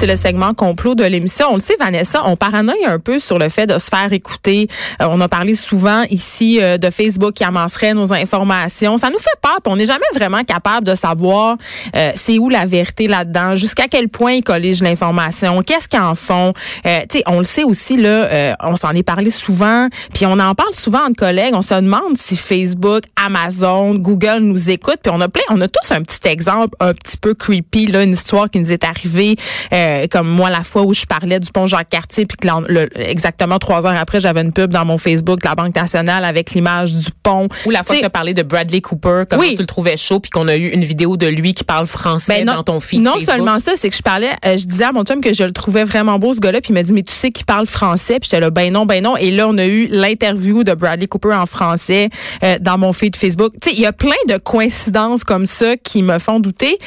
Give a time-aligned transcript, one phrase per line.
[0.00, 1.48] C'est le segment complot de l'émission.
[1.50, 4.66] On le sait, Vanessa, on paranoïe un peu sur le fait de se faire écouter.
[5.02, 8.96] Euh, on a parlé souvent ici euh, de Facebook qui amasserait nos informations.
[8.96, 9.58] Ça nous fait peur.
[9.66, 11.58] On n'est jamais vraiment capable de savoir
[11.94, 16.14] euh, c'est où la vérité là-dedans, jusqu'à quel point ils colligent l'information, qu'est-ce qu'ils en
[16.14, 16.54] font.
[16.82, 20.54] tu sais, on le sait aussi là, on s'en est parlé souvent, puis on en
[20.54, 21.52] parle souvent entre collègues.
[21.52, 25.00] On se demande si Facebook, Amazon, Google nous écoutent.
[25.02, 28.02] Puis on a plein, on a tous un petit exemple un petit peu creepy là,
[28.02, 29.36] une histoire qui nous est arrivée.
[29.74, 33.58] Euh, comme moi la fois où je parlais du pont Jacques-Cartier puis que le, exactement
[33.58, 36.94] trois heures après j'avais une pub dans mon Facebook de la Banque nationale avec l'image
[36.94, 37.48] du pont.
[37.66, 40.20] Ou la fois que tu as parlé de Bradley Cooper comme tu le trouvais chaud
[40.20, 43.02] puis qu'on a eu une vidéo de lui qui parle français ben dans ton feed
[43.02, 45.44] Non seulement ça, c'est que je parlais euh, je disais à mon chum que je
[45.44, 47.66] le trouvais vraiment beau ce gars-là puis il m'a dit mais tu sais qu'il parle
[47.66, 50.74] français puis j'étais là ben non ben non et là on a eu l'interview de
[50.74, 52.10] Bradley Cooper en français
[52.44, 53.54] euh, dans mon feed Facebook.
[53.60, 56.78] Tu sais il y a plein de coïncidences comme ça qui me font douter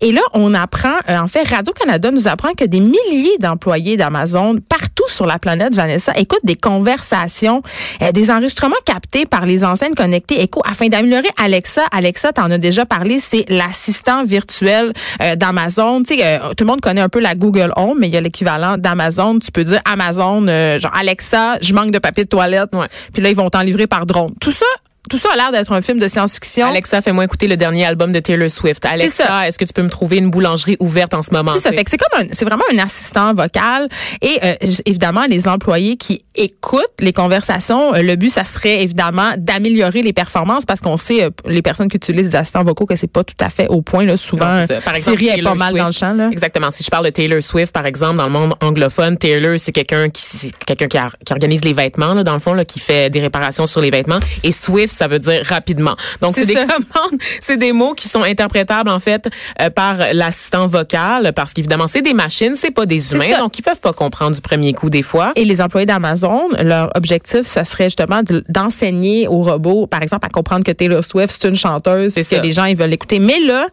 [0.00, 4.58] et là on apprend en fait Radio Canada nous apprend que des milliers d'employés d'Amazon
[4.68, 7.62] partout sur la planète, Vanessa, écoutent des conversations,
[8.02, 11.82] euh, des enregistrements captés par les enseignes connectées Echo afin d'améliorer Alexa.
[11.92, 16.02] Alexa, t'en as déjà parlé, c'est l'assistant virtuel euh, d'Amazon.
[16.02, 18.16] Tu sais, euh, tout le monde connaît un peu la Google Home, mais il y
[18.16, 19.38] a l'équivalent d'Amazon.
[19.38, 20.46] Tu peux dire Amazon,
[20.78, 22.70] genre Alexa, je manque de papier de toilette.
[23.12, 24.34] Puis là, ils vont t'en livrer par drone.
[24.40, 24.66] Tout ça
[25.10, 26.68] tout ça a l'air d'être un film de science-fiction.
[26.68, 28.84] Alexa, fais-moi écouter le dernier album de Taylor Swift.
[28.84, 31.52] Alexa, est-ce que tu peux me trouver une boulangerie ouverte en ce moment?
[31.54, 31.72] C'est ça.
[31.72, 33.88] Fait que c'est comme c'est vraiment un assistant vocal.
[34.20, 34.54] Et euh,
[34.86, 40.12] évidemment, les employés qui écoutent les conversations, euh, le but, ça serait évidemment d'améliorer les
[40.12, 43.24] performances parce qu'on sait, euh, les personnes qui utilisent des assistants vocaux, que c'est pas
[43.24, 44.06] tout à fait au point.
[44.06, 46.14] Là, souvent, par exemple, Siri est pas mal dans le champ.
[46.14, 46.28] Là.
[46.30, 46.70] Exactement.
[46.70, 50.08] Si je parle de Taylor Swift, par exemple, dans le monde anglophone, Taylor, c'est quelqu'un
[50.10, 53.20] qui, quelqu'un qui, qui, commise les vêtements, là, dans le fond, là, qui fait des
[53.20, 54.20] réparations sur les vêtements.
[54.44, 55.96] Et Swift, ça veut dire rapidement.
[56.20, 59.28] Donc, c'est des commandes, c'est des mots qui sont interprétables, en fait,
[59.60, 63.62] euh, par l'assistant vocal, parce qu'évidemment, c'est des machines, c'est pas des humains, donc ils
[63.62, 65.32] peuvent pas comprendre du premier coup, des fois.
[65.36, 70.28] Et les employés d'Amazon, leur objectif, ce serait justement d'enseigner aux robots, par exemple, à
[70.28, 73.18] comprendre que Taylor Swift, c'est une chanteuse, que les gens, ils veulent l'écouter.
[73.18, 73.66] Mais là,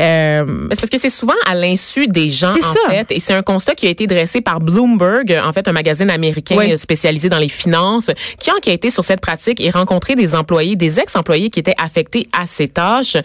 [0.00, 3.06] euh, c'est parce que c'est souvent à l'insu des gens, en fait.
[3.10, 6.76] Et c'est un constat qui a été dressé par Bloomberg, en fait, un magazine américain
[6.76, 11.00] spécialisé dans les finances, qui a enquêté sur cette pratique et rencontré des employés, des
[11.00, 13.16] ex-employés qui étaient affectés à ces tâches.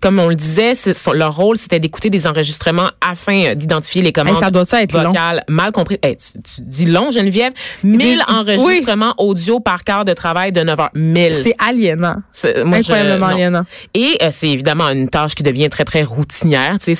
[0.00, 0.72] Comme on le disait,
[1.14, 5.72] leur rôle, c'était d'écouter des enregistrements afin d'identifier les commandes ça doit être vocales mal
[5.72, 5.98] compris.
[6.00, 7.52] tu, dis long, Geneviève?
[7.84, 10.90] 1000 enregistrements audio par quart de travail de 9 heures.
[10.94, 11.34] 1000.
[11.34, 12.16] C'est aliénant.
[12.64, 13.64] Moi, Incroyablement aliénant.
[13.94, 16.78] Et euh, c'est évidemment une tâche qui devient très, très routinière.
[16.78, 16.90] Tu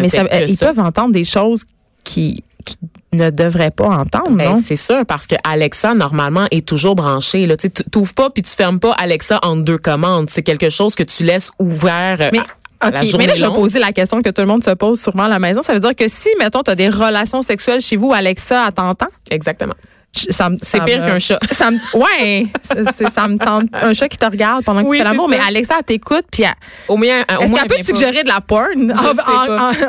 [0.00, 1.64] mais ça, ils peuvent entendre des choses
[2.04, 2.76] qui qui
[3.12, 7.48] ne devrait pas entendre, ben, C'est sûr, parce que Alexa, normalement, est toujours branchée.
[7.58, 10.30] Tu n'ouvres pas puis tu fermes pas Alexa en deux commandes.
[10.30, 12.38] C'est quelque chose que tu laisses ouvert mais,
[12.80, 15.00] à, la mais là, je vais poser la question que tout le monde se pose
[15.00, 15.60] sûrement à la maison.
[15.60, 18.72] Ça veut dire que si, mettons, tu as des relations sexuelles chez vous, Alexa, elle
[18.72, 19.08] t'entend?
[19.30, 19.74] Exactement.
[20.12, 21.38] C'est pire qu'un chat.
[21.52, 23.68] Ça me, ouais, ça me tente.
[23.72, 26.44] Un chat qui te regarde pendant que tu fais l'amour, mais Alexa, elle t'écoute, puis
[26.88, 28.94] au moins, est-ce qu'elle peut te suggérer de la porn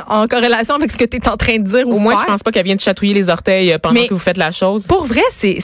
[0.08, 2.26] en, corrélation avec ce que tu es en train de dire au ou moins, je
[2.26, 4.88] pense pas qu'elle vienne te chatouiller les orteils euh, pendant que vous faites la chose.
[4.88, 5.60] Pour vrai, c'est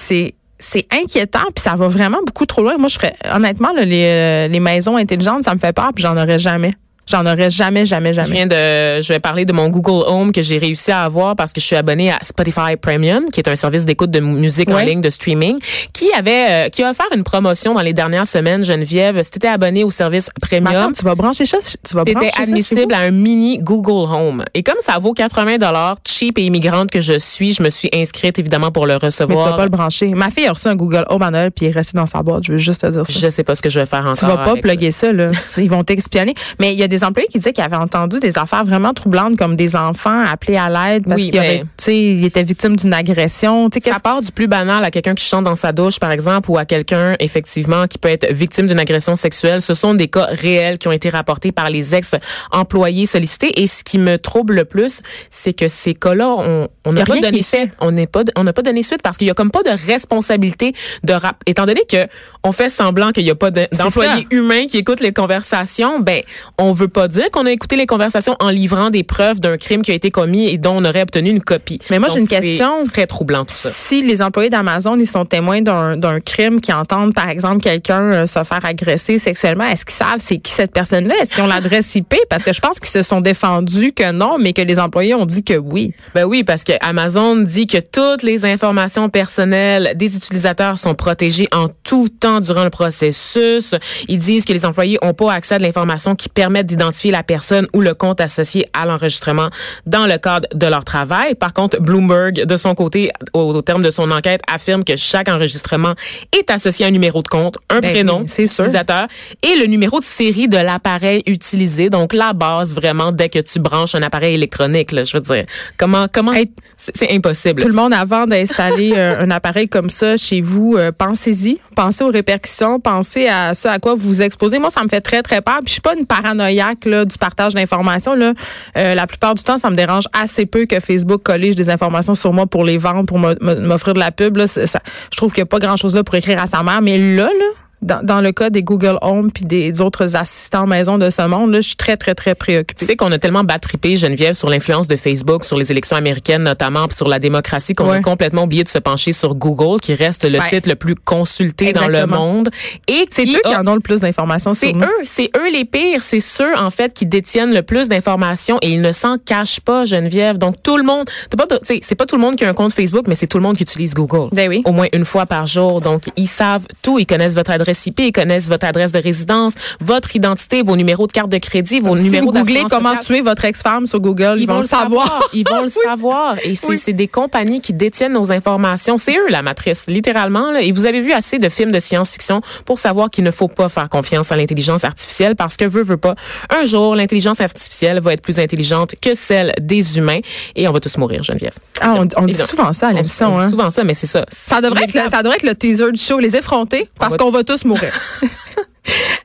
[0.59, 2.77] c'est inquiétant puis ça va vraiment beaucoup trop loin.
[2.77, 6.17] Moi, je ferais honnêtement les, euh, les maisons intelligentes, ça me fait peur puis j'en
[6.17, 6.71] aurais jamais.
[7.07, 8.27] J'en aurais jamais, jamais, jamais.
[8.27, 11.35] Je viens de, je vais parler de mon Google Home que j'ai réussi à avoir
[11.35, 14.69] parce que je suis abonnée à Spotify Premium, qui est un service d'écoute de musique
[14.71, 15.57] en ligne de streaming,
[15.93, 18.63] qui avait, euh, qui a offert une promotion dans les dernières semaines.
[18.63, 22.93] Geneviève, si t'étais abonné au service Premium, tu vas brancher ça, tu vas brancher admissible
[22.93, 24.43] à un mini Google Home.
[24.53, 27.89] Et comme ça vaut 80 dollars, cheap et immigrante que je suis, je me suis
[27.93, 29.37] inscrite évidemment pour le recevoir.
[29.37, 30.07] Mais tu vas pas le brancher.
[30.09, 32.43] Ma fille a reçu un Google Home à Noël puis est resté dans sa boîte.
[32.45, 33.19] Je veux juste te dire ça.
[33.19, 34.17] Je sais pas ce que je vais faire encore.
[34.17, 35.29] Tu vas pas plugger ça, là.
[35.57, 36.35] Ils vont t'expionner.
[36.59, 38.93] Mais il y a des des employés qui disaient qu'ils avaient entendu des affaires vraiment
[38.93, 43.69] troublantes comme des enfants appelés à l'aide parce Oui, qu'ils ils étaient victimes d'une agression.
[43.81, 46.57] Ça part du plus banal à quelqu'un qui chante dans sa douche, par exemple, ou
[46.57, 49.61] à quelqu'un, effectivement, qui peut être victime d'une agression sexuelle.
[49.61, 53.61] Ce sont des cas réels qui ont été rapportés par les ex-employés sollicités.
[53.61, 57.41] Et ce qui me trouble le plus, c'est que ces cas-là, on n'a pas donné
[57.41, 57.71] suite.
[57.79, 59.69] On n'est pas, on n'a pas donné suite parce qu'il y a comme pas de
[59.87, 60.73] responsabilité
[61.03, 61.37] de rap.
[61.45, 62.07] Étant donné que
[62.43, 66.21] on fait semblant qu'il n'y a pas d'employés humains qui écoutent les conversations, ben,
[66.57, 69.81] on veut pas dire qu'on a écouté les conversations en livrant des preuves d'un crime
[69.81, 71.79] qui a été commis et dont on aurait obtenu une copie.
[71.89, 72.83] Mais moi, j'ai une question.
[72.83, 73.69] Très troublant tout ça.
[73.71, 78.27] Si les employés d'Amazon, ils sont témoins d'un crime, qui entendent, par exemple, quelqu'un euh,
[78.27, 81.15] se faire agresser sexuellement, est-ce qu'ils savent c'est qui cette personne-là?
[81.21, 82.15] Est-ce qu'ils ont l'adresse IP?
[82.29, 85.25] Parce que je pense qu'ils se sont défendus que non, mais que les employés ont
[85.25, 85.93] dit que oui.
[86.15, 91.47] Ben oui, parce que Amazon dit que toutes les informations personnelles des utilisateurs sont protégées
[91.51, 93.75] en tout temps durant le processus.
[94.07, 97.67] Ils disent que les employés n'ont pas accès à de l'information qui d'identifier la personne
[97.73, 99.49] ou le compte associé à l'enregistrement
[99.85, 101.35] dans le cadre de leur travail.
[101.35, 105.29] Par contre, Bloomberg, de son côté, au, au terme de son enquête, affirme que chaque
[105.29, 105.93] enregistrement
[106.37, 109.07] est associé à un numéro de compte, un Ben prénom, oui, utilisateur
[109.43, 111.89] et le numéro de série de l'appareil utilisé.
[111.89, 115.45] Donc, la base vraiment dès que tu branches un appareil électronique, là, je veux dire.
[115.77, 117.61] Comment, comment, Hey, c'est c'est impossible.
[117.61, 121.59] Tout le monde, avant d'installer euh, un appareil comme ça chez vous, euh, pensez-y.
[121.75, 122.79] Pensez aux répercussions.
[122.79, 124.59] Pensez à ce à quoi vous vous exposez.
[124.59, 125.57] Moi, ça me fait très, très peur.
[125.57, 126.56] Puis, je suis pas une paranoïaque
[127.05, 128.13] du partage d'informations.
[128.13, 128.33] Là.
[128.77, 132.15] Euh, la plupart du temps, ça me dérange assez peu que Facebook collige des informations
[132.15, 134.37] sur moi pour les vendre, pour m'offrir de la pub.
[134.37, 134.45] Là.
[134.47, 136.81] Je trouve qu'il n'y a pas grand-chose là pour écrire à sa mère.
[136.81, 137.45] Mais là, là,
[137.81, 141.51] dans, dans le cas des Google Home puis des autres assistants maison de ce monde,
[141.53, 142.85] là, je suis très, très, très Tu préoccupée.
[142.85, 146.87] sais qu'on a tellement battrippé, Geneviève, sur l'influence de Facebook, sur les élections américaines notamment,
[146.87, 147.97] puis sur la démocratie, qu'on Ouais.
[147.97, 150.49] a complètement oublié de se pencher sur Google, qui reste le Ouais.
[150.49, 152.49] site le plus consulté dans le monde.
[152.87, 156.01] Et C'est eux qui en ont le plus d'informations C'est eux, c'est eux les pires.
[156.01, 159.85] C'est ceux, en fait, qui détiennent le plus d'informations et ils ne s'en cachent pas,
[159.85, 160.37] Geneviève.
[160.37, 163.05] Donc, tout le monde, tu c'est pas tout le monde qui a un compte Facebook,
[163.07, 164.29] mais c'est tout le monde qui utilise Google.
[164.31, 164.61] Ben oui.
[164.65, 165.81] Au moins une fois par jour.
[165.81, 166.97] Donc, ils savent tout.
[166.99, 171.07] Ils connaissent votre adresse IP, ils connaissent votre adresse de résidence, votre identité, vos numéros
[171.07, 173.03] de carte de crédit, vos Si numéros vous googlez comment sociale.
[173.05, 175.19] tuer votre ex-femme sur Google, ils, vont le savoir.
[175.33, 176.35] Ils vont le savoir.
[176.43, 178.97] Et c'est c'est des compagnies qui détiennent nos informations.
[178.97, 180.51] C'est eux la matrice, littéralement.
[180.51, 180.61] Là.
[180.61, 183.69] Et vous avez vu assez de films de science-fiction pour savoir qu'il ne faut pas
[183.69, 186.15] faire confiance à l'intelligence artificielle parce que veut, veut pas.
[186.49, 190.19] Un jour, l'intelligence artificielle va être plus intelligente que celle des humains
[190.55, 191.53] et on va tous mourir, Geneviève.
[191.81, 193.27] Ah, on, on dit souvent ça à On- l'émission.
[193.33, 193.49] on dit Hein.
[193.49, 194.25] souvent ça, mais c'est ça.
[194.29, 197.29] Ça devrait, être le, ça devrait être le teaser du show, les effronter, parce qu'on
[197.31, 197.93] va tous mourir.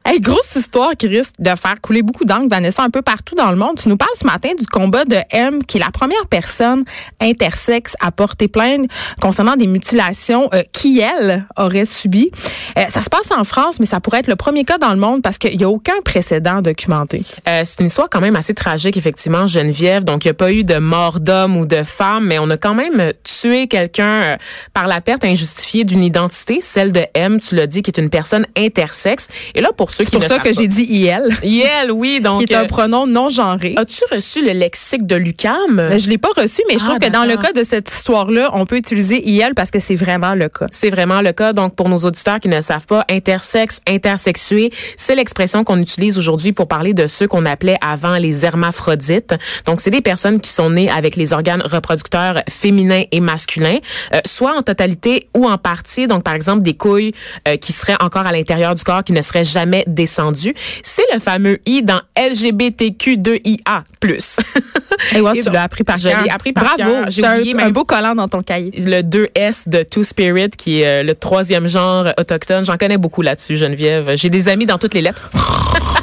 [0.04, 3.50] Hey, grosse histoire qui risque de faire couler beaucoup d'encre, Vanessa, un peu partout dans
[3.50, 3.78] le monde.
[3.80, 6.84] Tu nous parles ce matin du combat de M, qui est la première personne
[7.20, 8.86] intersexe à porter plainte
[9.20, 12.32] concernant des mutilations euh, qui, elle, aurait subies.
[12.78, 14.96] Euh, ça se passe en France, mais ça pourrait être le premier cas dans le
[14.96, 17.22] monde parce qu'il n'y a aucun précédent documenté.
[17.48, 20.02] Euh, c'est une histoire quand même assez tragique, effectivement, Geneviève.
[20.02, 22.56] Donc, il n'y a pas eu de mort d'homme ou de femme, mais on a
[22.56, 24.36] quand même tué quelqu'un euh,
[24.74, 28.10] par la perte injustifiée d'une identité, celle de M, tu l'as dit, qui est une
[28.10, 29.28] personne intersexe.
[29.54, 32.44] Et là, pour ceux C'est pour ne ça que j'ai dit IL, Yel, oui, donc...
[32.44, 33.74] qui est un euh, pronom non genré.
[33.76, 35.78] As-tu reçu le lexique de l'UCAM?
[35.78, 37.90] Euh, Je l'ai pas reçu, mais je Ah, trouve que dans le cas de cette
[37.90, 40.66] histoire-là, on peut utiliser IL parce que c'est vraiment le cas.
[40.70, 41.52] C'est vraiment le cas.
[41.52, 46.52] Donc, pour nos auditeurs qui ne savent pas, intersexe, intersexué, c'est l'expression qu'on utilise aujourd'hui
[46.52, 49.34] pour parler de ceux qu'on appelait avant les hermaphrodites.
[49.66, 53.78] Donc, c'est des personnes qui sont nées avec les organes reproducteurs féminins et masculins,
[54.14, 56.06] euh, soit en totalité ou en partie.
[56.06, 57.12] Donc, par exemple, des couilles
[57.48, 60.54] euh, qui seraient encore à l'intérieur du corps, qui ne seraient jamais descendues.
[60.82, 63.82] C'est le fameux I dans LGBTQ2IA+.
[65.16, 66.22] Et ouais, Et tu donc, l'as appris par je cœur.
[66.22, 66.92] l'ai appris par Bravo.
[67.08, 68.70] J'ai un, oublié un même- beau collant dans ton cahier.
[68.76, 72.64] le 2S de Two Spirit, qui est euh, le troisième genre autochtone.
[72.64, 74.12] J'en connais beaucoup là-dessus, Geneviève.
[74.14, 75.30] J'ai des amis dans toutes les lettres.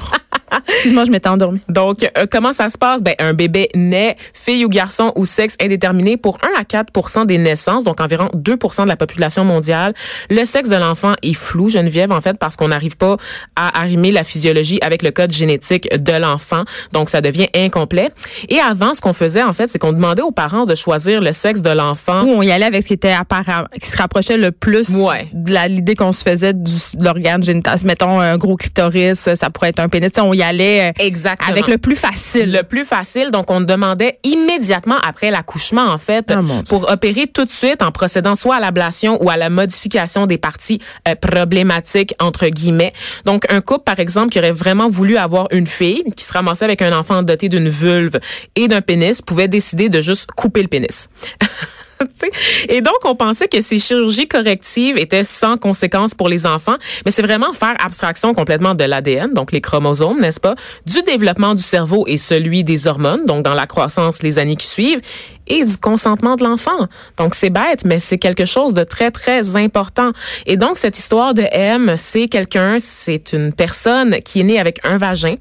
[0.69, 1.59] Excuse-moi, je m'étais endormie.
[1.69, 3.01] Donc, euh, comment ça se passe?
[3.01, 7.37] Ben, un bébé naît, fille ou garçon ou sexe indéterminé pour 1 à 4 des
[7.37, 9.93] naissances, donc environ 2 de la population mondiale.
[10.29, 13.17] Le sexe de l'enfant est flou, Geneviève, en fait, parce qu'on n'arrive pas
[13.55, 16.63] à arrimer la physiologie avec le code génétique de l'enfant.
[16.93, 18.09] Donc, ça devient incomplet.
[18.49, 21.31] Et avant, ce qu'on faisait, en fait, c'est qu'on demandait aux parents de choisir le
[21.31, 22.23] sexe de l'enfant.
[22.23, 25.27] Où on y allait avec ce qui était apparent, qui se rapprochait le plus Ouais.
[25.33, 27.79] de l'idée qu'on se faisait du, de l'organe génital.
[27.85, 30.11] Mettons un gros clitoris, ça pourrait être un pénis.
[30.11, 31.49] Tu sais, on y allait euh, Exactement.
[31.49, 32.51] avec le plus facile.
[32.51, 37.45] Le plus facile, donc on demandait immédiatement après l'accouchement, en fait, Ah, pour opérer tout
[37.45, 42.13] de suite en procédant soit à l'ablation ou à la modification des parties euh, problématiques,
[42.19, 42.93] entre guillemets.
[43.25, 46.65] Donc, un couple, par exemple, qui aurait vraiment voulu avoir une fille, qui se ramassait
[46.65, 48.19] avec un enfant doté d'une vulve
[48.55, 51.09] et d'un pénis, pouvait décider de juste couper le pénis.
[52.69, 57.11] et donc, on pensait que ces chirurgies correctives étaient sans conséquences pour les enfants, mais
[57.11, 61.63] c'est vraiment faire abstraction complètement de l'ADN, donc les chromosomes, n'est-ce pas, du développement du
[61.63, 65.01] cerveau et celui des hormones, donc dans la croissance les années qui suivent,
[65.47, 66.87] et du consentement de l'enfant.
[67.17, 70.11] Donc, c'est bête, mais c'est quelque chose de très, très important.
[70.45, 74.79] Et donc, cette histoire de M, c'est quelqu'un, c'est une personne qui est née avec
[74.83, 75.35] un vagin,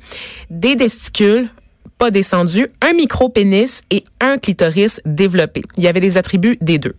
[0.50, 1.48] des testicules,
[1.98, 5.62] pas descendu, un micro-pénis et un clitoris développé.
[5.76, 6.94] Il y avait des attributs des deux.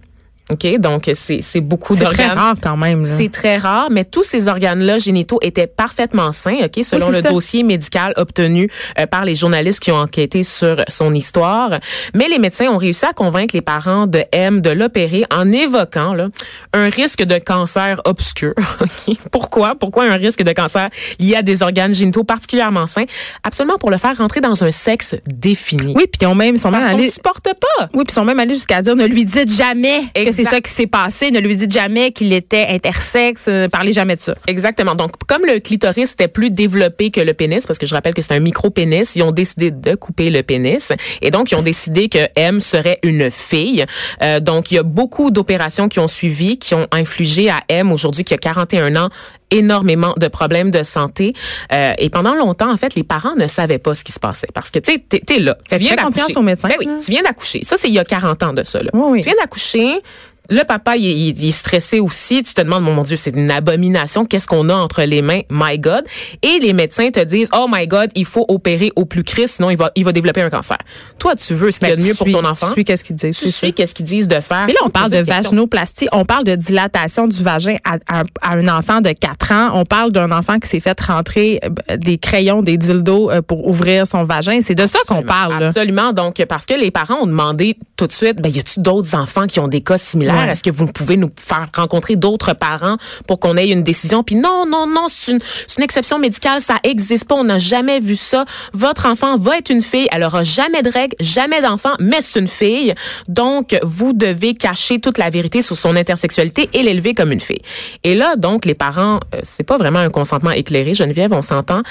[0.51, 0.79] OK?
[0.79, 2.15] Donc, c'est, c'est beaucoup d'organes.
[2.15, 3.03] C'est très rare quand même.
[3.03, 6.83] C'est très rare, mais tous ces organes-là génitaux étaient parfaitement sains, OK?
[6.83, 11.79] Selon le dossier médical obtenu euh, par les journalistes qui ont enquêté sur son histoire.
[12.15, 16.13] Mais les médecins ont réussi à convaincre les parents de M de l'opérer en évoquant
[16.13, 16.29] là,
[16.73, 18.53] un risque de cancer obscur.
[19.31, 19.75] Pourquoi?
[19.75, 20.89] Pourquoi un risque de cancer
[21.19, 23.05] lié à des organes génitaux particulièrement sains?
[23.43, 25.93] Absolument pour le faire rentrer dans un sexe défini.
[25.95, 27.09] Oui, puis ils ont même, sont même allés...
[27.09, 27.89] supporte pas.
[27.93, 30.01] Oui, puis ils sont même allés jusqu'à dire, ne lui dites jamais
[30.43, 31.31] c'est ça qui s'est passé.
[31.31, 33.45] Ne lui dites jamais qu'il était intersexe.
[33.47, 34.35] Euh, parlez jamais de ça.
[34.47, 34.95] Exactement.
[34.95, 38.21] Donc, comme le clitoris était plus développé que le pénis, parce que je rappelle que
[38.21, 40.91] c'est un micro-pénis, ils ont décidé de couper le pénis.
[41.21, 43.85] Et donc, ils ont décidé que M serait une fille.
[44.21, 47.91] Euh, donc, il y a beaucoup d'opérations qui ont suivi, qui ont infligé à M,
[47.91, 49.09] aujourd'hui, qui a 41 ans,
[49.51, 51.33] énormément de problèmes de santé.
[51.73, 54.47] Euh, et pendant longtemps, en fait, les parents ne savaient pas ce qui se passait.
[54.53, 55.57] Parce que, tu sais, t'es, es là.
[55.69, 56.37] Tu viens d'accoucher.
[56.37, 56.67] au médecin.
[56.67, 57.63] Ben oui, tu viens d'accoucher.
[57.63, 58.81] Ça, c'est il y a 40 ans de ça.
[58.81, 58.89] Là.
[58.93, 59.19] Oui, oui.
[59.21, 60.01] Tu viens d'accoucher,
[60.49, 62.43] le papa, il, il, est stressé aussi.
[62.43, 64.25] Tu te demandes, mon, Dieu, c'est une abomination.
[64.25, 65.41] Qu'est-ce qu'on a entre les mains?
[65.51, 66.03] My God.
[66.41, 69.69] Et les médecins te disent, oh my God, il faut opérer au plus cri, sinon
[69.69, 70.77] il va, il va développer un cancer.
[71.19, 72.67] Toi, tu veux ce qu'il y a de mieux pour ton enfant?
[72.67, 73.37] Tu suis qu'est-ce qu'ils disent.
[73.37, 74.65] Tu suis qu'est-ce qu'ils disent de faire?
[74.67, 76.07] Mais là, on parle de vaginoplastie.
[76.11, 79.71] On parle de dilatation du vagin à, à, un enfant de 4 ans.
[79.73, 83.67] On parle d'un enfant qui s'est fait rentrer euh, des crayons, des dildos euh, pour
[83.67, 84.59] ouvrir son vagin.
[84.61, 85.63] C'est de ça qu'on parle.
[85.63, 86.13] Absolument.
[86.13, 89.45] Donc, parce que les parents ont demandé tout de suite, ben, y a-tu d'autres enfants
[89.45, 90.38] qui ont des cas similaires?
[90.47, 94.23] Est-ce que vous pouvez nous faire rencontrer d'autres parents pour qu'on ait une décision?
[94.23, 95.39] Puis non, non, non, c'est une,
[95.77, 98.45] une, exception médicale, ça existe pas, on n'a jamais vu ça.
[98.73, 102.39] Votre enfant va être une fille, elle aura jamais de règles, jamais d'enfant, mais c'est
[102.39, 102.93] une fille.
[103.27, 107.61] Donc, vous devez cacher toute la vérité sur son intersexualité et l'élever comme une fille.
[108.03, 111.81] Et là, donc, les parents, euh, c'est pas vraiment un consentement éclairé, Geneviève, on s'entend,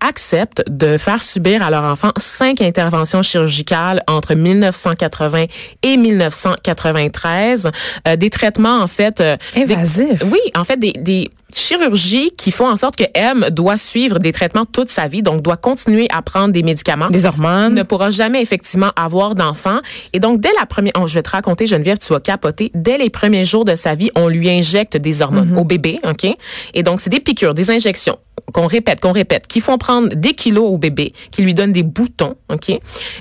[0.00, 5.46] acceptent de faire subir à leur enfant cinq interventions chirurgicales entre 1980
[5.82, 7.70] et 1993,
[8.06, 9.20] euh, des traitements en fait.
[9.20, 10.22] Euh, Invasif.
[10.30, 14.32] oui, en fait, des, des chirurgies qui font en sorte que M doit suivre des
[14.32, 17.08] traitements toute sa vie, donc doit continuer à prendre des médicaments.
[17.08, 17.74] Des hormones.
[17.74, 19.80] Ne pourra jamais effectivement avoir d'enfant.
[20.12, 22.70] Et donc, dès la première, oh, je vais te raconter, Geneviève, tu vas capoter.
[22.74, 25.58] Dès les premiers jours de sa vie, on lui injecte des hormones Mhm.
[25.58, 26.26] au bébé, OK?
[26.74, 28.18] Et donc, c'est des piqûres, des injections
[28.52, 31.82] qu'on répète, qu'on répète, qui font prendre des kilos au bébé, qui lui donnent des
[31.82, 32.70] boutons, OK?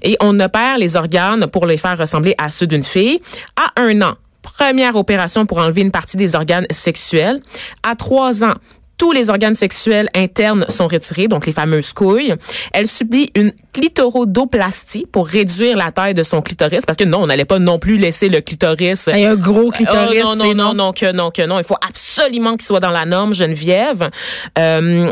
[0.04, 3.20] Et on opère les organes pour les faire ressembler à ceux d'une fille.
[3.56, 4.14] À un an,
[4.54, 7.40] première opération pour enlever une partie des organes sexuels.
[7.84, 8.56] À trois ans,
[8.98, 12.34] tous les organes sexuels internes sont retirés, donc les fameuses couilles.
[12.74, 17.28] Elle subit une clitorodoplastie pour réduire la taille de son clitoris, parce que non, on
[17.28, 19.10] n'allait pas non plus laisser le clitoris.
[19.14, 20.24] Il y a un gros clitoris.
[20.26, 21.60] Oh, non, non, non, non, que non, que non.
[21.60, 24.10] Il faut absolument qu'il soit dans la norme, Geneviève.
[24.58, 25.12] Euh,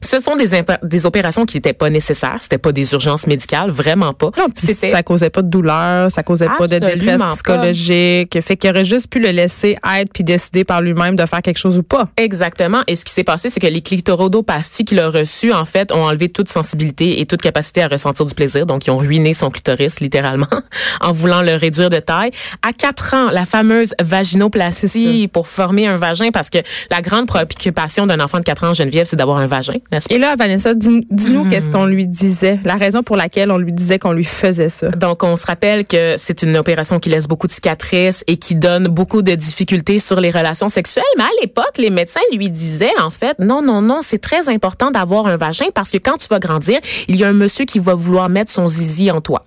[0.00, 0.46] ce sont des,
[0.84, 2.36] des opérations qui n'étaient pas nécessaires.
[2.38, 4.30] C'était pas des urgences médicales, vraiment pas.
[4.38, 8.32] Non, ça causait pas de douleur, ça causait pas de détresse psychologique.
[8.32, 8.40] Pas.
[8.40, 11.58] Fait qu'il aurait juste pu le laisser être puis décider par lui-même de faire quelque
[11.58, 12.08] chose ou pas.
[12.16, 12.82] Exactement.
[12.86, 16.04] Et ce qui s'est passé, c'est que les clitorodopasties qu'il a reçues, en fait, ont
[16.04, 18.66] enlevé toute sensibilité et toute capacité à ressentir du plaisir.
[18.66, 20.46] Donc, ils ont ruiné son clitoris, littéralement,
[21.00, 22.30] en voulant le réduire de taille.
[22.62, 26.58] À quatre ans, la fameuse vaginoplastie pour former un vagin, parce que
[26.90, 29.74] la grande préoccupation d'un enfant de quatre ans, Geneviève, c'est d'avoir un vagin.
[30.10, 31.50] Et là, Vanessa, dis-nous dis mmh.
[31.50, 34.90] qu'est-ce qu'on lui disait, la raison pour laquelle on lui disait qu'on lui faisait ça.
[34.90, 38.54] Donc, on se rappelle que c'est une opération qui laisse beaucoup de cicatrices et qui
[38.54, 41.04] donne beaucoup de difficultés sur les relations sexuelles.
[41.16, 44.90] Mais à l'époque, les médecins lui disaient, en fait, non, non, non, c'est très important
[44.90, 46.78] d'avoir un vagin parce que quand tu vas grandir,
[47.08, 49.42] il y a un monsieur qui va vouloir mettre son zizi en toi.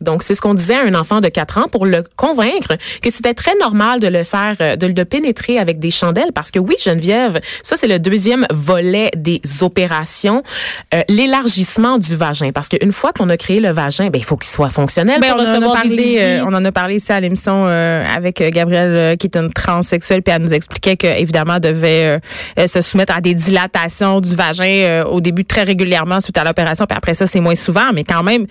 [0.00, 3.10] Donc, c'est ce qu'on disait à un enfant de 4 ans pour le convaincre que
[3.10, 6.32] c'était très normal de le faire, de le pénétrer avec des chandelles.
[6.34, 10.42] Parce que oui, Geneviève, ça, c'est le deuxième volet des opérations,
[10.94, 12.50] euh, l'élargissement du vagin.
[12.52, 15.30] Parce qu'une fois qu'on a créé le vagin, ben, il faut qu'il soit fonctionnel ben,
[15.30, 17.64] pour on recevoir en a parlé, des euh, On en a parlé ici à l'émission
[17.66, 22.20] euh, avec Gabrielle, qui est une transsexuelle, puis elle nous expliquait qu'évidemment, devait
[22.66, 26.96] se soumettre à des dilatations du vagin au début très régulièrement suite à l'opération, puis
[26.96, 28.46] après ça, c'est moins souvent, mais quand même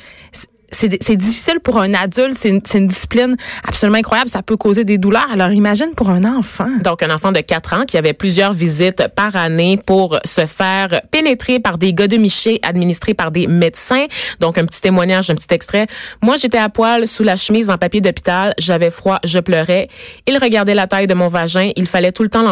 [0.74, 3.36] c'est difficile pour un adulte, c'est une, une, discipline
[3.68, 5.30] absolument incroyable, ça peut causer des douleurs.
[5.32, 6.70] Alors imagine pour un enfant.
[6.84, 11.02] Donc un enfant de 4 ans qui avait plusieurs visites par année pour se faire
[11.12, 14.06] pénétrer par des godemichés administrés par des médecins.
[14.40, 15.88] Donc un petit témoignage, un petit extrait.
[16.22, 19.88] Moi, j'étais à poil sous la chemise en papier d'hôpital, j'avais froid, je pleurais.
[20.28, 22.44] Il regardait la taille de mon vagin, il fallait tout le temps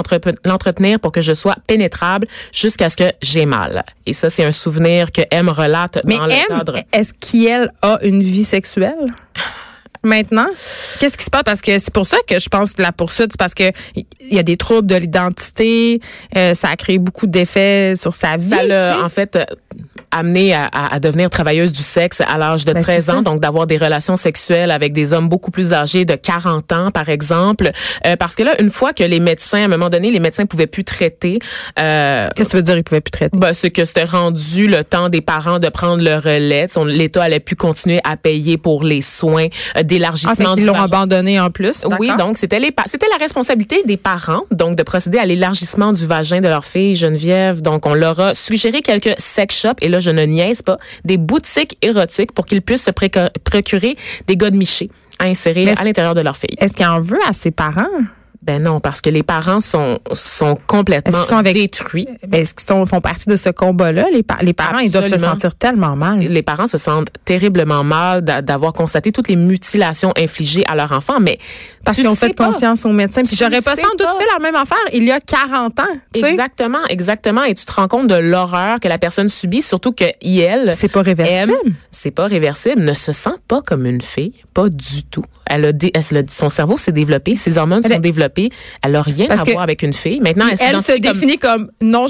[0.45, 3.83] l'entretenir pour que je sois pénétrable jusqu'à ce que j'ai mal.
[4.05, 6.77] Et ça, c'est un souvenir que M relate Mais dans le M, cadre.
[6.91, 9.13] Est-ce qu'elle a une vie sexuelle?
[10.03, 10.47] Maintenant,
[10.99, 11.43] qu'est-ce qui se passe?
[11.43, 14.05] Parce que c'est pour ça que je pense que la poursuite c'est parce que il
[14.31, 16.01] y a des troubles de l'identité,
[16.35, 18.49] euh, ça a créé beaucoup d'effets sur sa vie.
[18.49, 19.37] Ça l'a en fait
[20.13, 23.15] euh, amené à, à, devenir travailleuse du sexe à l'âge de Ben, 13 c'est ans,
[23.17, 23.21] ça.
[23.21, 27.09] donc d'avoir des relations sexuelles avec des hommes beaucoup plus âgés de 40 ans par
[27.09, 27.71] exemple,
[28.05, 30.45] Euh, parce que là une fois que les médecins à un moment donné les médecins
[30.45, 31.39] pouvaient plus traiter
[31.79, 33.37] euh, Qu'est-ce que tu veux dire, il pouvait plus traiter?
[33.37, 36.67] ben, c'est que c'était rendu le temps des parents de prendre le relais.
[36.85, 40.73] L'État allait plus continuer à payer pour les soins euh, Ah, d'élargissement qu'ils du l'ont
[40.73, 40.83] vagin.
[40.85, 41.83] abandonné en plus.
[41.99, 46.05] Oui, donc c'était les c'était la responsabilité des parents donc de procéder à l'élargissement du
[46.05, 47.61] vagin de leur fille Geneviève.
[47.61, 51.17] Donc on leur a suggéré quelques sex shops et là je ne niaise pas, des
[51.17, 53.95] boutiques érotiques pour qu'ils puissent se procurer
[54.27, 54.89] des gars de michés
[55.19, 56.55] à insérer à l'intérieur de leur fille.
[56.57, 57.85] Est-ce qu'il en veut à ses parents?
[58.43, 62.07] Ben non, parce que les parents sont sont Est-ce complètement qu'ils sont avec- détruits.
[62.27, 64.07] Ben, Est-ce qu'ils sont- font partie de ce combat-là?
[64.11, 66.19] Les, pa- les parents, ils doivent se sentir tellement mal.
[66.19, 70.91] les parents se sentent terriblement mal d'a- d'avoir constaté toutes les mutilations infligées à leur
[70.91, 71.37] enfant, mais
[71.85, 72.51] Parce qu'ils ont fait pas.
[72.51, 73.21] confiance aux médecins.
[73.21, 74.17] Puis Tu j'aurais pas sans doute pas.
[74.17, 75.83] fait la même affaire il y a 40 ans.
[76.15, 77.43] Exactement, exactement.
[77.43, 80.91] Et tu te rends compte de l'horreur que la personne subit, surtout que elle, C'est
[80.91, 81.53] pas réversible.
[81.91, 85.23] C'est pas réversible, ne se sent pas comme une fille, pas du tout.
[85.53, 88.49] Elle a, dé- elle son cerveau s'est développé, ses hormones sont développées.
[88.83, 90.19] Elle a rien Parce à voir avec une fille.
[90.21, 92.07] Maintenant, elle, Elle se comme- définit comme non,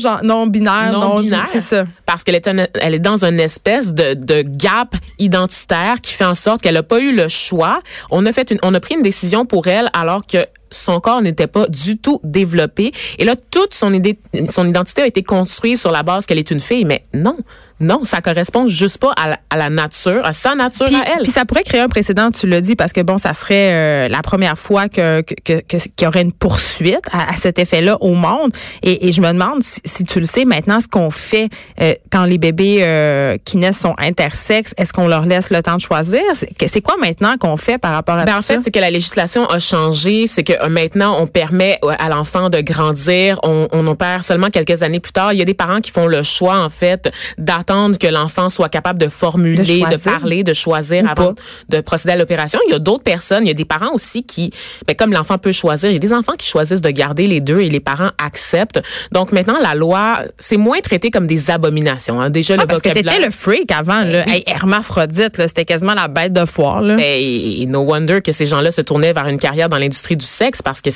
[0.47, 1.45] binaire, non, non-binaire.
[1.45, 1.85] c'est ça.
[2.05, 6.25] Parce qu'elle est, un- elle est dans une espèce de, de gap identitaire qui fait
[6.25, 7.81] en sorte qu'elle n'a pas eu le choix.
[8.11, 11.21] On a fait une, on a pris une décision pour elle alors que son corps
[11.21, 12.93] n'était pas du tout développé.
[13.19, 14.17] Et là, toute son idée,
[14.49, 16.85] son identité a été construite sur la base qu'elle est une fille.
[16.85, 17.37] Mais non,
[17.81, 21.03] non, ça correspond juste pas à la, à la nature, à sa nature Puis, à
[21.15, 21.23] elle.
[21.23, 24.07] puis ça pourrait créer un précédent, tu l'as dit, parce que bon, ça serait euh,
[24.07, 27.97] la première fois que que- que- qu'il y aurait une poursuite à, à cet effet-là
[28.01, 28.51] au monde.
[28.83, 31.49] Et, et je me demande si, si tu le sais maintenant, ce qu'on fait
[31.81, 35.75] euh, quand les bébés euh, qui naissent sont intersexes, est-ce qu'on leur laisse le temps
[35.75, 36.21] de choisir?
[36.33, 38.61] C'est c'est quoi maintenant qu'on fait par rapport à Ben, tout en fait, ça?
[38.63, 40.27] c'est que la législation a changé.
[40.27, 43.39] C'est que euh, maintenant, on permet à l'enfant de grandir.
[43.43, 45.33] On, on opère seulement quelques années plus tard.
[45.33, 48.69] Il y a des parents qui font le choix, en fait, d'attendre que l'enfant soit
[48.69, 51.41] capable de formuler, De parler, de choisir Ou avant pas.
[51.69, 52.59] de procéder à l'opération.
[52.67, 53.45] Il y a d'autres personnes.
[53.45, 54.51] Il y a des parents aussi qui,
[54.87, 57.39] ben, comme l'enfant peut choisir, il y a des enfants qui choisissent de garder les
[57.41, 58.81] deux et les parents acceptent.
[59.11, 62.19] Donc maintenant, la loi, c'est moins traité comme des abominations.
[62.21, 62.29] hein.
[62.29, 63.13] Déjà, Ah, le parce que vocabulaire.
[63.15, 64.23] t'étais le freak avant, là.
[64.27, 64.33] Oui.
[64.33, 66.95] Hey, hermaphrodite, là, c'était quasiment la bête de foire, là.
[66.97, 70.25] Ben, et no wonder que ces gens-là se tournaient vers une carrière dans l'industrie du
[70.25, 70.89] sexe parce que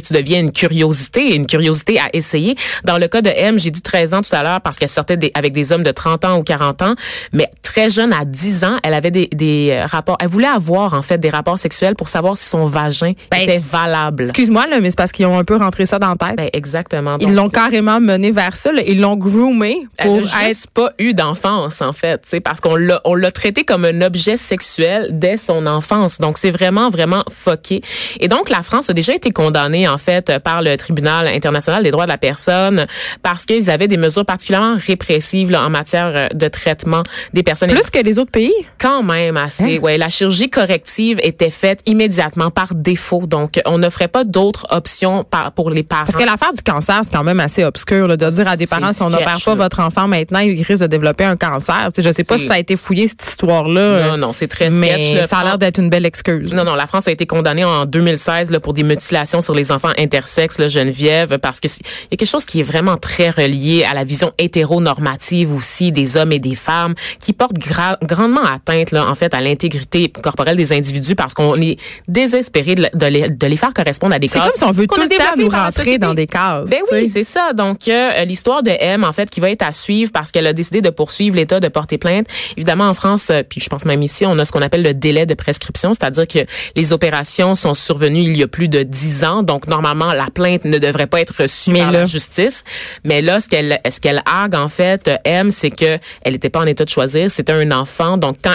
[0.00, 2.54] tu deviens une curiosité, une curiosité à essayer.
[2.84, 5.16] Dans le cas de M, j'ai dit 13 ans tout à l'heure parce qu'elle sortait
[5.16, 6.94] des- avec des hommes de 30 ans ou 40 ans,
[7.32, 10.94] mais très jeune, à 10 ans, elle avait des, des euh, rapports, elle voulait avoir
[10.94, 14.24] en fait des rapports sexuels pour savoir si son vagin Ben, était c'est- valable.
[14.24, 16.36] Excuse-moi, là, mais c'est parce qu'ils ont un peu rentré ça dans la tête.
[16.36, 17.16] Ben, exactement.
[17.20, 18.72] Ils l'ont c'est- carrément mené vers ça.
[18.72, 18.82] là.
[18.86, 20.44] Ils l'ont groomé Elle pour être.
[20.46, 23.84] juste pas eu d'enfance en fait, tu sais, parce qu'on l'a on l'a traité comme
[23.84, 26.18] un objet sexuel dès son enfance.
[26.18, 27.82] Donc c'est vraiment vraiment foqué.
[28.20, 31.90] Et donc la France a déjà été condamnée en fait par le tribunal international des
[31.90, 32.86] droits de la personne
[33.22, 37.70] parce qu'ils avaient des mesures particulièrement répressives là, en matière euh, de traitement des personnes
[37.70, 38.52] Plus que les autres pays?
[38.78, 39.76] quand même assez.
[39.76, 39.80] Hein?
[39.82, 43.22] Ouais, la chirurgie corrective était faite immédiatement par défaut.
[43.26, 46.04] Donc on n'offrait pas d'autres options par- pour les parents.
[46.06, 48.66] Parce que l'affaire du cancer, c'est quand même assez obscur là, de dire à des
[48.66, 49.54] parents si on n'opère pas là.
[49.56, 51.88] votre enfant maintenant, il risque de développer un cancer.
[51.94, 54.02] Sais, je sais pas si ça a été fouillé cette histoire-là.
[54.08, 55.14] non, euh, non, c'est très Mais sketch.
[55.14, 55.26] là.
[55.28, 56.52] ça a l'air d'être une belle excuse.
[56.52, 59.72] Non, non, la France a été condamnée en 2016 là, pour des mutilations sur les
[59.72, 62.96] enfants intersexes, là, Geneviève, parce que c'est- il y a quelque chose qui est vraiment
[62.96, 67.98] très relié à la vision hétéronormative aussi des hommes et des femmes, qui porte gra-
[68.02, 72.88] grandement atteinte, là, en fait, à l'intégrité corporelle des individus, parce qu'on est désespéré de,
[72.94, 74.48] de les, de les faire correspondre à des C'est cases.
[74.52, 76.68] comme si on veut qu'on tout le temps nous rentrer dans des cases.
[76.68, 77.52] Ben oui, c'est ça.
[77.52, 80.52] Donc, euh, l'histoire de M, en fait, qui va être à suivre parce qu'elle a
[80.52, 82.26] décidé de poursuivre l'État de porter plainte.
[82.56, 84.94] Évidemment, en France, euh, puis je pense même ici, on a ce qu'on appelle le
[84.94, 86.38] délai de prescription, c'est-à-dire que
[86.74, 89.42] les opérations sont survenues il y a plus de 10 ans.
[89.42, 92.62] Donc, Donc, normalement, la plainte ne devrait pas être reçue Mais par là- la justice.
[93.04, 96.50] Mais là, ce qu'elle, ce qu'elle argue, en fait, euh, aime, c'est que elle n'était
[96.50, 97.30] pas en état de choisir.
[97.30, 98.18] C'était un enfant.
[98.18, 98.54] Donc, quand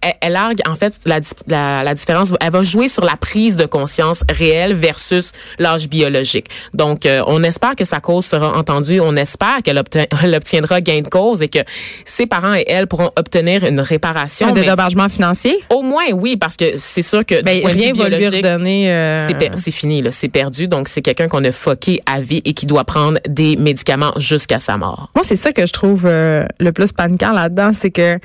[0.00, 3.56] elle, elle argue, en fait, la, la, la différence, elle va jouer sur la prise
[3.56, 6.46] de conscience réelle versus l'âge biologique.
[6.72, 9.00] Donc, euh, on espère que sa cause sera entendue.
[9.00, 9.76] On espère qu'elle
[10.34, 11.58] obtiendra gain de cause et que
[12.06, 14.48] ses parents et elle pourront obtenir une réparation.
[14.48, 15.56] Un dédommagement financier?
[15.68, 18.08] au moins, oui, parce que c'est sûr que Ben, du point de rien vue va
[18.08, 18.90] lui redonner.
[18.90, 20.68] euh, c'est fini, là, c'est perdu.
[20.68, 24.60] Donc, c'est quelqu'un qu'on a foqué à vie et qui doit prendre des médicaments jusqu'à
[24.60, 25.10] sa mort.
[25.16, 28.18] Moi, c'est ça que je trouve euh, le plus paniquant là-dedans, c'est que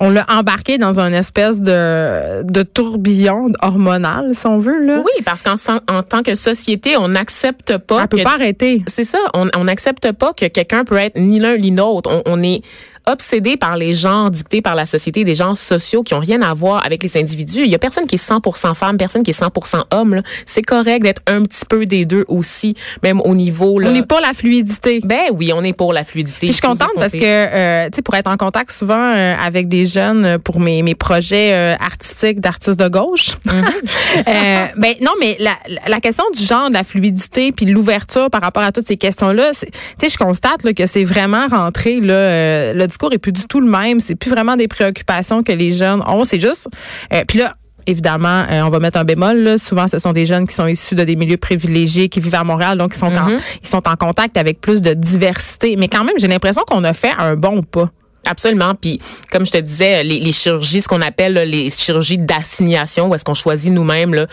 [0.00, 4.84] on l'a embarqué dans une espèce de, de tourbillon hormonal, si on veut.
[4.84, 4.98] Là.
[4.98, 5.54] Oui, parce qu'en
[5.88, 8.02] en tant que société, on n'accepte pas.
[8.02, 8.82] Elle peut pas arrêter.
[8.88, 12.10] C'est ça, on on n'accepte pas que quelqu'un peut être ni l'un ni l'autre.
[12.12, 12.62] On, on est
[13.06, 16.52] obsédé par les genres dictés par la société, des genres sociaux qui ont rien à
[16.54, 17.62] voir avec les individus.
[17.64, 20.14] Il y a personne qui est 100% femme, personne qui est 100% homme.
[20.16, 20.22] là.
[20.46, 23.88] C'est correct d'être un petit peu des deux aussi, même au niveau là.
[23.88, 25.00] On n'est pas la fluidité.
[25.04, 26.38] Ben oui, on est pour la fluidité.
[26.38, 29.34] Puis je suis contente parce que, euh, tu sais, pour être en contact souvent euh,
[29.38, 33.32] avec des jeunes pour mes, mes projets euh, artistiques d'artistes de gauche.
[33.52, 35.52] euh, ben non, mais la,
[35.86, 38.96] la question du genre, de la fluidité, puis de l'ouverture par rapport à toutes ces
[38.96, 42.00] questions-là, c'est- tu sais, je constate là, que c'est vraiment rentré.
[42.00, 43.98] Là, euh, le discours est plus du tout le même.
[44.00, 46.24] C'est plus vraiment des préoccupations que les jeunes ont.
[46.24, 46.68] C'est juste.
[47.12, 47.54] euh, puis là.
[47.86, 49.36] Évidemment, euh, on va mettre un bémol.
[49.42, 49.58] Là.
[49.58, 52.42] Souvent, ce sont des jeunes qui sont issus de des milieux privilégiés, qui vivent à
[52.42, 55.76] Montréal, donc ils sont, en, ils sont en contact avec plus de diversité.
[55.76, 57.90] Mais quand même, j'ai l'impression qu'on a fait un bon pas.
[58.26, 58.74] Absolument.
[58.74, 59.00] Puis,
[59.32, 63.14] comme je te disais, les, les chirurgies, ce qu'on appelle là, les chirurgies d'assignation, où
[63.14, 64.26] est-ce qu'on choisit nous-mêmes le,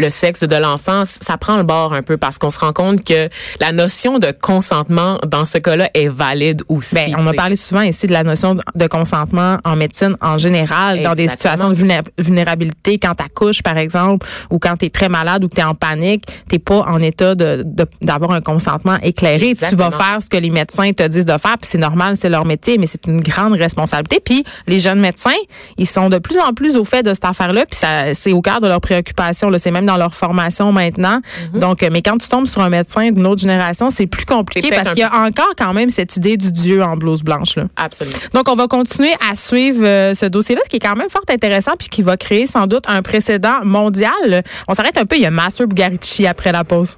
[0.00, 3.04] le sexe de l'enfant, ça prend le bord un peu parce qu'on se rend compte
[3.04, 3.28] que
[3.60, 6.94] la notion de consentement dans ce cas-là est valide aussi.
[6.94, 11.02] Ben, on a parlé souvent ici de la notion de consentement en médecine en général,
[11.02, 14.90] dans des situations de vulné- vulnérabilité, quand tu accouches, par exemple, ou quand tu es
[14.90, 18.30] très malade ou que tu es en panique, tu pas en état de- de- d'avoir
[18.32, 19.48] un consentement éclairé.
[19.50, 19.90] Exactement.
[19.90, 22.28] Tu vas faire ce que les médecins te disent de faire, puis c'est normal, c'est
[22.28, 24.20] leur métier, mais c'est une grande responsabilité.
[24.24, 25.30] Puis les jeunes médecins,
[25.78, 28.42] ils sont de plus en plus au fait de cette affaire-là, puis ça c'est au
[28.42, 29.50] cœur de leurs préoccupations.
[29.50, 29.58] là.
[29.58, 31.20] C'est même dans leur formation maintenant.
[31.52, 31.60] Mhm.
[31.60, 34.70] Donc, euh, mais quand tu tombes sur un médecin d'une autre génération, c'est plus compliqué
[34.70, 37.56] parce qu'il y a encore quand même cette idée du dieu en blouse blanche.
[37.56, 37.64] Là.
[37.76, 38.16] Absolument.
[38.34, 41.72] Donc, on va continuer à suivre euh, ce dossier-là, qui est quand même fort intéressant,
[41.78, 44.42] puis qui va créer sans doute un précédent mondial.
[44.68, 46.96] On s'arrête un peu, il y a Master Bugarici après la pause.